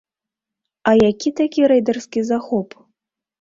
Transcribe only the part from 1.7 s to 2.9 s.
рэйдарскі захоп?